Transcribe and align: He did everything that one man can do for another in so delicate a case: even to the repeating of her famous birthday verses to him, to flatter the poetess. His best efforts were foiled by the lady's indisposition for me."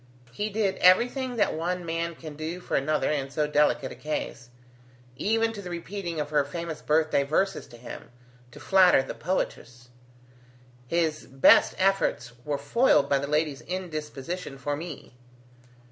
He 0.31 0.49
did 0.49 0.77
everything 0.77 1.35
that 1.35 1.53
one 1.53 1.85
man 1.85 2.15
can 2.15 2.35
do 2.35 2.59
for 2.59 2.75
another 2.75 3.11
in 3.11 3.29
so 3.29 3.45
delicate 3.45 3.91
a 3.91 3.95
case: 3.95 4.49
even 5.15 5.53
to 5.53 5.61
the 5.61 5.69
repeating 5.69 6.19
of 6.19 6.31
her 6.31 6.43
famous 6.43 6.81
birthday 6.81 7.21
verses 7.21 7.67
to 7.67 7.77
him, 7.77 8.09
to 8.49 8.59
flatter 8.59 9.03
the 9.03 9.13
poetess. 9.13 9.89
His 10.87 11.27
best 11.27 11.75
efforts 11.77 12.33
were 12.43 12.57
foiled 12.57 13.09
by 13.09 13.19
the 13.19 13.27
lady's 13.27 13.61
indisposition 13.61 14.57
for 14.57 14.75
me." 14.75 15.13